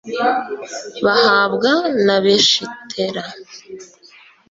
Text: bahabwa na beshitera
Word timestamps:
bahabwa 1.05 1.71
na 2.05 2.15
beshitera 2.23 3.23